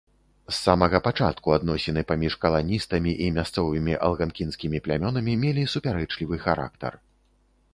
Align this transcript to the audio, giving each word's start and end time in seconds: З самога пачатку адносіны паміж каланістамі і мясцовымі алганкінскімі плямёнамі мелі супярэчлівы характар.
З 0.51 0.53
самога 0.59 0.99
пачатку 1.07 1.51
адносіны 1.57 2.03
паміж 2.11 2.37
каланістамі 2.45 3.11
і 3.25 3.27
мясцовымі 3.35 3.93
алганкінскімі 4.09 4.83
плямёнамі 4.89 5.33
мелі 5.45 5.67
супярэчлівы 5.75 6.41
характар. 6.49 6.99